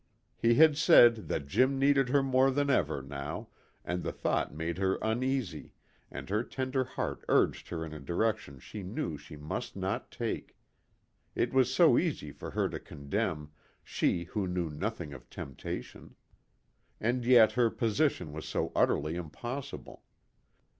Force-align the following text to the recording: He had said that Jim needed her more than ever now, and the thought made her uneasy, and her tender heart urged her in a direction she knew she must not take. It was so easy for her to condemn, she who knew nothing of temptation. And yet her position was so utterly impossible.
He 0.35 0.55
had 0.55 0.77
said 0.79 1.27
that 1.27 1.45
Jim 1.45 1.77
needed 1.77 2.09
her 2.09 2.23
more 2.23 2.49
than 2.49 2.71
ever 2.71 3.03
now, 3.03 3.49
and 3.85 4.01
the 4.01 4.11
thought 4.11 4.51
made 4.51 4.79
her 4.79 4.97
uneasy, 4.99 5.73
and 6.09 6.27
her 6.27 6.41
tender 6.43 6.83
heart 6.83 7.23
urged 7.29 7.69
her 7.69 7.85
in 7.85 7.93
a 7.93 7.99
direction 7.99 8.57
she 8.57 8.81
knew 8.81 9.15
she 9.15 9.35
must 9.37 9.75
not 9.75 10.09
take. 10.09 10.57
It 11.35 11.53
was 11.53 11.71
so 11.71 11.99
easy 11.99 12.31
for 12.31 12.49
her 12.49 12.67
to 12.69 12.79
condemn, 12.79 13.51
she 13.83 14.23
who 14.23 14.47
knew 14.47 14.71
nothing 14.71 15.13
of 15.13 15.29
temptation. 15.29 16.15
And 16.99 17.23
yet 17.23 17.51
her 17.51 17.69
position 17.69 18.33
was 18.33 18.47
so 18.47 18.71
utterly 18.75 19.13
impossible. 19.15 20.01